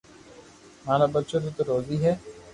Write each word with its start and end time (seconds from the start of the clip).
ماري 0.85 1.05
ٻچو 1.13 1.37
ري 1.43 1.49
تو 1.55 1.61
روزي 1.69 1.97
ھي 2.03 2.13